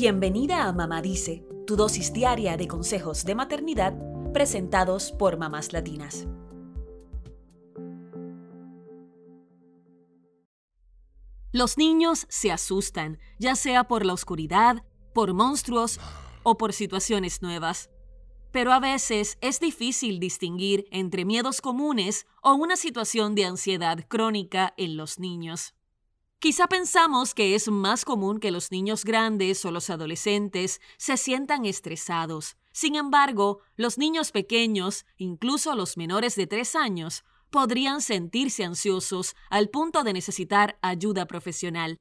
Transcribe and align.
Bienvenida 0.00 0.68
a 0.68 0.72
Mamá 0.72 1.02
Dice, 1.02 1.44
tu 1.66 1.74
dosis 1.74 2.12
diaria 2.12 2.56
de 2.56 2.68
consejos 2.68 3.24
de 3.24 3.34
maternidad 3.34 3.98
presentados 4.32 5.10
por 5.10 5.38
mamás 5.38 5.72
latinas. 5.72 6.28
Los 11.50 11.76
niños 11.76 12.26
se 12.28 12.52
asustan, 12.52 13.18
ya 13.40 13.56
sea 13.56 13.88
por 13.88 14.06
la 14.06 14.12
oscuridad, 14.12 14.84
por 15.14 15.34
monstruos 15.34 15.98
o 16.44 16.56
por 16.56 16.74
situaciones 16.74 17.42
nuevas. 17.42 17.90
Pero 18.52 18.72
a 18.72 18.78
veces 18.78 19.36
es 19.40 19.58
difícil 19.58 20.20
distinguir 20.20 20.86
entre 20.92 21.24
miedos 21.24 21.60
comunes 21.60 22.28
o 22.40 22.54
una 22.54 22.76
situación 22.76 23.34
de 23.34 23.46
ansiedad 23.46 24.06
crónica 24.06 24.74
en 24.76 24.96
los 24.96 25.18
niños. 25.18 25.74
Quizá 26.40 26.68
pensamos 26.68 27.34
que 27.34 27.56
es 27.56 27.68
más 27.68 28.04
común 28.04 28.38
que 28.38 28.52
los 28.52 28.70
niños 28.70 29.04
grandes 29.04 29.64
o 29.64 29.72
los 29.72 29.90
adolescentes 29.90 30.80
se 30.96 31.16
sientan 31.16 31.64
estresados. 31.64 32.56
Sin 32.70 32.94
embargo, 32.94 33.58
los 33.74 33.98
niños 33.98 34.30
pequeños, 34.30 35.04
incluso 35.16 35.74
los 35.74 35.96
menores 35.96 36.36
de 36.36 36.46
tres 36.46 36.76
años, 36.76 37.24
podrían 37.50 38.00
sentirse 38.00 38.62
ansiosos 38.62 39.34
al 39.50 39.68
punto 39.68 40.04
de 40.04 40.12
necesitar 40.12 40.78
ayuda 40.80 41.26
profesional. 41.26 41.98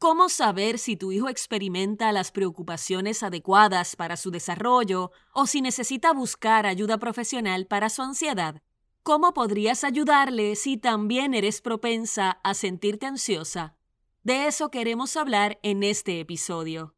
¿Cómo 0.00 0.28
saber 0.28 0.80
si 0.80 0.96
tu 0.96 1.12
hijo 1.12 1.28
experimenta 1.28 2.10
las 2.10 2.32
preocupaciones 2.32 3.22
adecuadas 3.22 3.94
para 3.94 4.16
su 4.16 4.32
desarrollo 4.32 5.12
o 5.32 5.46
si 5.46 5.60
necesita 5.60 6.12
buscar 6.12 6.66
ayuda 6.66 6.98
profesional 6.98 7.66
para 7.68 7.90
su 7.90 8.02
ansiedad? 8.02 8.60
¿Cómo 9.08 9.32
podrías 9.32 9.84
ayudarle 9.84 10.54
si 10.54 10.76
también 10.76 11.32
eres 11.32 11.62
propensa 11.62 12.32
a 12.44 12.52
sentirte 12.52 13.06
ansiosa? 13.06 13.74
De 14.22 14.46
eso 14.46 14.70
queremos 14.70 15.16
hablar 15.16 15.58
en 15.62 15.82
este 15.82 16.20
episodio. 16.20 16.94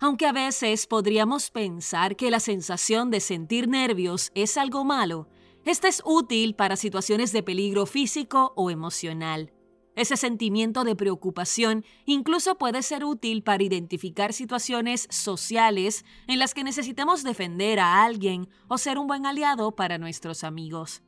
Aunque 0.00 0.26
a 0.26 0.32
veces 0.32 0.88
podríamos 0.88 1.52
pensar 1.52 2.16
que 2.16 2.32
la 2.32 2.40
sensación 2.40 3.12
de 3.12 3.20
sentir 3.20 3.68
nervios 3.68 4.32
es 4.34 4.56
algo 4.56 4.84
malo, 4.84 5.28
esta 5.64 5.86
es 5.86 6.02
útil 6.04 6.56
para 6.56 6.74
situaciones 6.74 7.30
de 7.30 7.44
peligro 7.44 7.86
físico 7.86 8.52
o 8.56 8.68
emocional. 8.68 9.52
Ese 9.94 10.16
sentimiento 10.16 10.82
de 10.82 10.96
preocupación 10.96 11.84
incluso 12.06 12.58
puede 12.58 12.82
ser 12.82 13.04
útil 13.04 13.44
para 13.44 13.62
identificar 13.62 14.32
situaciones 14.32 15.06
sociales 15.12 16.04
en 16.26 16.40
las 16.40 16.54
que 16.54 16.64
necesitemos 16.64 17.22
defender 17.22 17.78
a 17.78 18.02
alguien 18.02 18.48
o 18.66 18.78
ser 18.78 18.98
un 18.98 19.06
buen 19.06 19.26
aliado 19.26 19.76
para 19.76 19.96
nuestros 19.96 20.42
amigos. 20.42 21.04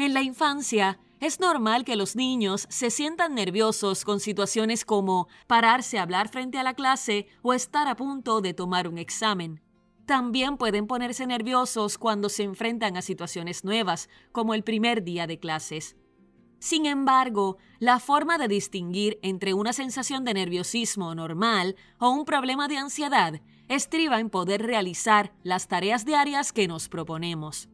En 0.00 0.14
la 0.14 0.22
infancia, 0.22 0.98
es 1.20 1.40
normal 1.40 1.84
que 1.84 1.94
los 1.94 2.16
niños 2.16 2.66
se 2.70 2.88
sientan 2.88 3.34
nerviosos 3.34 4.06
con 4.06 4.18
situaciones 4.18 4.86
como 4.86 5.28
pararse 5.46 5.98
a 5.98 6.02
hablar 6.04 6.30
frente 6.30 6.56
a 6.56 6.62
la 6.62 6.72
clase 6.72 7.26
o 7.42 7.52
estar 7.52 7.86
a 7.86 7.96
punto 7.96 8.40
de 8.40 8.54
tomar 8.54 8.88
un 8.88 8.96
examen. 8.96 9.60
También 10.06 10.56
pueden 10.56 10.86
ponerse 10.86 11.26
nerviosos 11.26 11.98
cuando 11.98 12.30
se 12.30 12.44
enfrentan 12.44 12.96
a 12.96 13.02
situaciones 13.02 13.62
nuevas, 13.62 14.08
como 14.32 14.54
el 14.54 14.64
primer 14.64 15.04
día 15.04 15.26
de 15.26 15.38
clases. 15.38 15.96
Sin 16.60 16.86
embargo, 16.86 17.58
la 17.78 18.00
forma 18.00 18.38
de 18.38 18.48
distinguir 18.48 19.18
entre 19.20 19.52
una 19.52 19.74
sensación 19.74 20.24
de 20.24 20.32
nerviosismo 20.32 21.14
normal 21.14 21.76
o 21.98 22.08
un 22.08 22.24
problema 22.24 22.68
de 22.68 22.78
ansiedad 22.78 23.42
estriba 23.68 24.18
en 24.18 24.30
poder 24.30 24.62
realizar 24.62 25.34
las 25.42 25.68
tareas 25.68 26.06
diarias 26.06 26.54
que 26.54 26.68
nos 26.68 26.88
proponemos. 26.88 27.68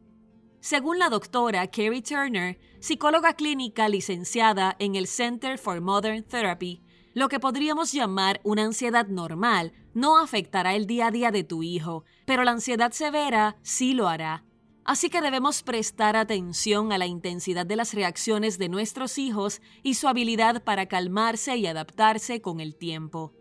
Según 0.59 0.99
la 0.99 1.09
doctora 1.09 1.67
Carrie 1.67 2.01
Turner, 2.01 2.59
psicóloga 2.79 3.33
clínica 3.33 3.87
licenciada 3.87 4.75
en 4.79 4.95
el 4.95 5.07
Center 5.07 5.57
for 5.57 5.81
Modern 5.81 6.23
Therapy, 6.23 6.81
lo 7.13 7.29
que 7.29 7.39
podríamos 7.39 7.91
llamar 7.91 8.41
una 8.43 8.63
ansiedad 8.63 9.07
normal 9.07 9.73
no 9.93 10.19
afectará 10.19 10.75
el 10.75 10.85
día 10.85 11.07
a 11.07 11.11
día 11.11 11.31
de 11.31 11.43
tu 11.43 11.63
hijo, 11.63 12.03
pero 12.25 12.43
la 12.43 12.51
ansiedad 12.51 12.91
severa 12.91 13.57
sí 13.63 13.93
lo 13.93 14.07
hará. 14.07 14.43
Así 14.83 15.09
que 15.09 15.21
debemos 15.21 15.63
prestar 15.63 16.15
atención 16.15 16.91
a 16.91 16.97
la 16.97 17.07
intensidad 17.07 17.65
de 17.65 17.75
las 17.75 17.93
reacciones 17.93 18.57
de 18.57 18.69
nuestros 18.69 19.17
hijos 19.17 19.61
y 19.83 19.95
su 19.95 20.07
habilidad 20.07 20.63
para 20.63 20.85
calmarse 20.85 21.57
y 21.57 21.67
adaptarse 21.67 22.41
con 22.41 22.59
el 22.59 22.75
tiempo. 22.75 23.33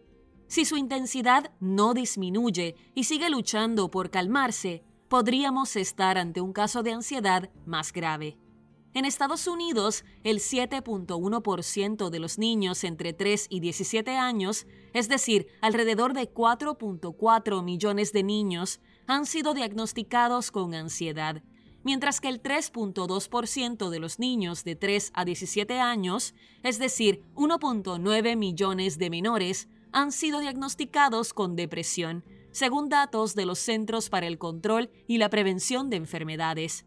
Si 0.49 0.65
su 0.65 0.77
intensidad 0.77 1.53
no 1.61 1.93
disminuye 1.93 2.77
y 2.95 3.05
sigue 3.05 3.31
luchando 3.31 3.91
por 3.91 4.11
calmarse, 4.11 4.85
podríamos 5.09 5.77
estar 5.77 6.19
ante 6.19 6.41
un 6.41 6.53
caso 6.53 6.83
de 6.83 6.93
ansiedad 6.93 7.51
más 7.65 7.93
grave. 7.93 8.39
En 8.97 9.05
Estados 9.05 9.47
Unidos, 9.47 10.05
el 10.25 10.39
7.1% 10.39 12.09
de 12.09 12.19
los 12.19 12.39
niños 12.39 12.83
entre 12.83 13.13
3 13.13 13.47
y 13.51 13.61
17 13.61 14.17
años, 14.17 14.67
es 14.95 15.11
decir, 15.11 15.49
alrededor 15.61 16.15
de 16.15 16.33
4.4 16.33 17.63
millones 17.63 18.13
de 18.15 18.23
niños, 18.23 18.81
han 19.07 19.27
sido 19.27 19.53
diagnosticados 19.53 20.51
con 20.51 20.73
ansiedad, 20.75 21.43
mientras 21.85 22.23
que 22.23 22.29
el 22.29 22.43
3.2% 22.43 23.91
de 23.91 23.99
los 23.99 24.19
niños 24.19 24.65
de 24.65 24.77
3 24.77 25.11
a 25.13 25.27
17 25.27 25.79
años, 25.79 26.35
es 26.63 26.79
decir, 26.79 27.23
1.9 27.35 28.37
millones 28.37 28.97
de 28.97 29.11
menores, 29.11 29.69
han 29.93 30.11
sido 30.11 30.41
diagnosticados 30.41 31.35
con 31.35 31.55
depresión, 31.55 32.25
según 32.57 32.89
datos 32.89 33.35
de 33.35 33.45
los 33.45 33.59
Centros 33.59 34.09
para 34.09 34.27
el 34.27 34.39
Control 34.39 34.89
y 35.07 35.19
la 35.19 35.29
Prevención 35.29 35.91
de 35.91 35.97
Enfermedades. 35.97 36.87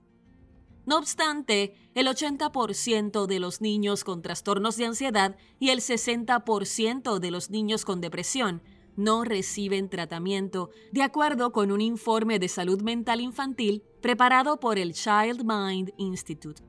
No 0.87 0.97
obstante, 0.97 1.75
el 1.93 2.07
80% 2.07 3.27
de 3.27 3.39
los 3.39 3.61
niños 3.61 4.03
con 4.03 4.23
trastornos 4.23 4.77
de 4.77 4.85
ansiedad 4.85 5.37
y 5.59 5.69
el 5.69 5.81
60% 5.81 7.19
de 7.19 7.29
los 7.29 7.51
niños 7.51 7.85
con 7.85 8.01
depresión 8.01 8.63
no 8.95 9.23
reciben 9.23 9.89
tratamiento, 9.89 10.71
de 10.91 11.03
acuerdo 11.03 11.51
con 11.51 11.71
un 11.71 11.81
informe 11.81 12.39
de 12.39 12.47
salud 12.47 12.81
mental 12.81 13.21
infantil 13.21 13.83
preparado 14.01 14.59
por 14.59 14.79
el 14.79 14.93
Child 14.93 15.43
Mind 15.43 15.93
Institute. 15.97 16.63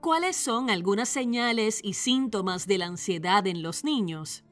¿Cuáles 0.00 0.36
son 0.36 0.70
algunas 0.70 1.10
señales 1.10 1.80
y 1.84 1.92
síntomas 1.92 2.66
de 2.66 2.78
la 2.78 2.86
ansiedad 2.86 3.46
en 3.46 3.62
los 3.62 3.84
niños? 3.84 4.44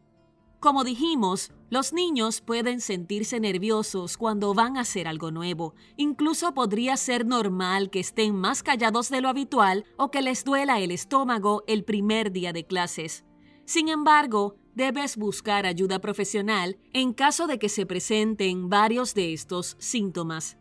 Como 0.61 0.85
dijimos, 0.85 1.53
los 1.69 1.93
niños 1.93 2.41
pueden 2.41 2.81
sentirse 2.81 3.41
nerviosos 3.41 4.17
cuando 4.17 4.55
van 4.55 4.77
a 4.77 4.81
hacer 4.81 5.07
algo 5.07 5.31
nuevo. 5.31 5.75
Incluso 5.97 6.55
podría 6.55 6.97
ser 6.97 7.27
normal 7.27 7.91
que 7.91 8.01
estén 8.01 8.35
más 8.35 8.63
callados 8.63 9.11
de 9.11 9.21
lo 9.21 9.29
habitual 9.29 9.85
o 9.97 10.11
que 10.11 10.23
les 10.23 10.45
duela 10.45 10.81
el 10.81 10.93
estómago 10.93 11.63
el 11.67 11.85
primer 11.85 12.33
día 12.33 12.53
de 12.53 12.67
clases. 12.67 13.25
Sin 13.67 13.89
embargo, 13.89 14.57
debes 14.75 15.17
buscar 15.17 15.67
ayuda 15.67 15.99
profesional 15.99 16.79
en 16.93 17.13
caso 17.13 17.47
de 17.47 17.59
que 17.59 17.69
se 17.69 17.85
presenten 17.85 18.71
varios 18.71 19.13
de 19.15 19.35
estos 19.35 19.77
síntomas. 19.79 20.57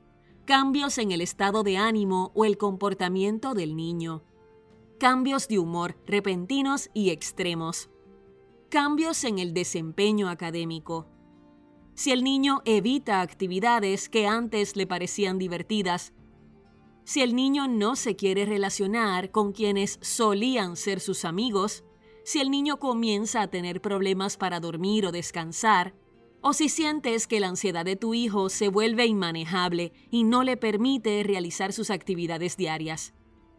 Cambios 0.46 0.98
en 0.98 1.12
el 1.12 1.22
estado 1.22 1.64
de 1.64 1.78
ánimo 1.78 2.32
o 2.36 2.46
el 2.46 2.58
comportamiento 2.58 3.54
del 3.54 3.76
niño. 3.76 4.24
Cambios 5.00 5.48
de 5.48 5.60
humor 5.60 5.98
repentinos 6.06 6.90
y 6.94 7.10
extremos 7.12 7.90
cambios 8.70 9.24
en 9.24 9.40
el 9.40 9.54
desempeño 9.54 10.30
académico. 10.30 11.08
Si 11.96 12.12
el 12.12 12.24
niño 12.24 12.62
evita 12.66 13.22
actividades 13.22 14.10
que 14.10 14.28
antes 14.28 14.76
le 14.76 14.86
parecían 14.86 15.40
divertidas, 15.40 16.14
si 17.06 17.22
el 17.22 17.36
niño 17.36 17.68
no 17.68 17.96
se 17.96 18.16
quiere 18.16 18.46
relacionar 18.46 19.32
con 19.32 19.54
quienes 19.54 19.98
solían 20.02 20.76
ser 20.76 21.00
sus 21.00 21.24
amigos, 21.24 21.84
si 22.24 22.40
el 22.40 22.52
niño 22.52 22.80
comienza 22.80 23.42
a 23.42 23.48
tener 23.48 23.82
problemas 23.82 24.36
para 24.36 24.60
dormir 24.60 25.06
o 25.06 25.12
descansar, 25.12 25.96
o 26.48 26.54
si 26.54 26.70
sientes 26.70 27.26
que 27.26 27.40
la 27.40 27.48
ansiedad 27.48 27.86
de 27.86 27.96
tu 27.96 28.14
hijo 28.14 28.50
se 28.50 28.68
vuelve 28.68 29.08
inmanejable 29.08 29.94
y 30.12 30.26
no 30.26 30.44
le 30.44 30.58
permite 30.58 31.24
realizar 31.24 31.74
sus 31.74 31.90
actividades 31.90 32.56
diarias. 32.56 33.15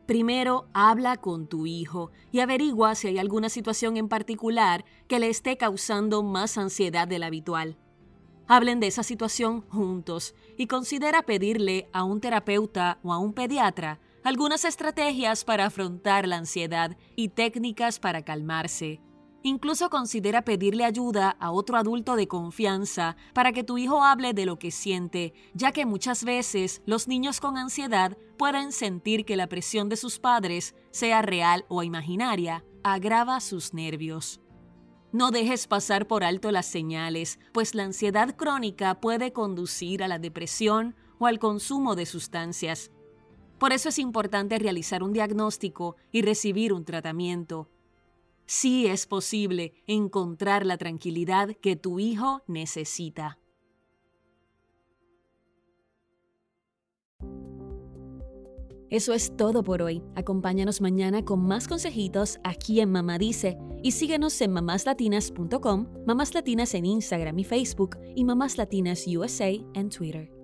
Primero, 0.07 0.69
habla 0.73 1.17
con 1.17 1.49
tu 1.49 1.67
hijo 1.67 2.13
y 2.31 2.39
averigua 2.39 2.95
si 2.95 3.09
hay 3.09 3.19
alguna 3.19 3.49
situación 3.49 3.97
en 3.97 4.09
particular 4.09 4.85
que 5.09 5.19
le 5.19 5.29
esté 5.29 5.57
causando 5.57 6.23
más 6.23 6.57
ansiedad 6.59 7.09
de 7.09 7.19
la 7.19 7.27
habitual. 7.27 7.77
Hablen 8.47 8.79
de 8.79 8.87
esa 8.87 9.03
situación 9.03 9.63
juntos 9.63 10.37
y 10.57 10.69
considera 10.69 11.23
pedirle 11.23 11.89
a 11.93 12.05
un 12.05 12.21
terapeuta 12.21 13.01
o 13.03 13.13
a 13.13 13.19
un 13.19 13.33
pediatra 13.33 13.99
algunas 14.23 14.65
estrategias 14.65 15.45
para 15.45 15.67
afrontar 15.67 16.29
la 16.29 16.37
ansiedad 16.37 16.97
y 17.17 17.31
técnicas 17.31 17.99
para 17.99 18.23
calmarse. 18.23 19.01
Incluso 19.47 19.91
considera 19.91 20.43
pedirle 20.43 20.85
ayuda 20.85 21.31
a 21.39 21.53
otro 21.53 21.77
adulto 21.77 22.17
de 22.17 22.27
confianza 22.27 23.17
para 23.33 23.53
que 23.53 23.63
tu 23.63 23.79
hijo 23.79 24.03
hable 24.03 24.35
de 24.35 24.45
lo 24.45 24.59
que 24.59 24.73
siente, 24.73 25.35
ya 25.55 25.71
que 25.71 25.87
muchas 25.87 26.25
veces 26.25 26.83
los 26.85 27.07
niños 27.07 27.39
con 27.39 27.57
ansiedad 27.57 28.19
pueden 28.39 28.73
sentir 28.73 29.25
que 29.25 29.37
la 29.37 29.47
presión 29.47 29.89
de 29.89 29.95
sus 29.95 30.19
padres, 30.19 30.75
sea 30.91 31.23
real 31.23 31.65
o 31.69 31.85
imaginaria, 31.85 32.65
agrava 32.83 33.39
sus 33.39 33.73
nervios. 33.73 34.41
No 35.13 35.31
dejes 35.31 35.69
pasar 35.69 36.09
por 36.09 36.25
alto 36.25 36.51
las 36.51 36.67
señales, 36.67 37.39
pues 37.53 37.77
la 37.77 37.85
ansiedad 37.85 38.35
crónica 38.35 39.01
puede 39.01 39.33
conducir 39.33 40.03
a 40.03 40.09
la 40.09 40.19
depresión 40.19 40.97
o 41.21 41.27
al 41.29 41.39
consumo 41.39 41.95
de 41.95 42.07
sustancias. 42.07 42.91
Por 43.59 43.73
eso 43.73 43.91
es 43.91 44.01
importante 44.01 44.59
realizar 44.59 45.05
un 45.05 45.13
diagnóstico 45.13 45.95
y 46.11 46.23
recibir 46.23 46.73
un 46.73 46.85
tratamiento 46.85 47.71
sí 48.47 48.87
es 48.87 49.07
posible 49.07 49.75
encontrar 49.87 50.65
la 50.65 50.79
tranquilidad 50.79 51.57
que 51.61 51.77
tu 51.77 51.99
hijo 51.99 52.43
necesita. 52.47 53.39
Eso 58.89 59.13
es 59.13 59.37
todo 59.37 59.65
por 59.65 59.83
hoy. 59.83 60.03
Acompáñanos 60.15 60.81
mañana 60.81 61.25
con 61.25 61.45
más 61.45 61.67
consejitos 61.67 62.39
aquí 62.45 62.81
en 62.81 62.93
Mamá 62.93 63.19
Dice 63.19 63.59
y 63.83 63.93
síguenos 63.93 64.41
en 64.41 64.53
mamáslatinas.com, 64.53 65.87
Mamás 66.07 66.35
Latinas 66.35 66.73
en 66.75 66.87
Instagram 66.87 67.39
y 67.39 67.45
Facebook 67.45 67.99
y 68.15 68.25
Mamás 68.25 68.57
Latinas 68.57 69.05
USA 69.09 69.51
en 69.75 69.91
Twitter. 69.91 70.36